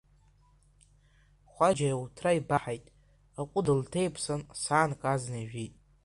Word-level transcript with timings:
Хәаџьа 1.51 1.87
иуҭра 1.91 2.31
ибаҳаит, 2.39 2.85
аҟәыд 3.39 3.67
лҭеиԥсан 3.79 4.41
саанк 4.61 5.01
азна, 5.13 5.39
ижәит. 5.43 5.73